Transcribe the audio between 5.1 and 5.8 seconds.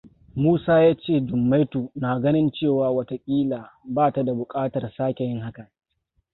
yin haka.